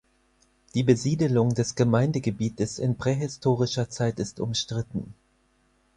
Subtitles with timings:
[0.73, 5.13] Die Besiedelung des Gemeindegebietes in prähistorischer Zeit ist umstritten.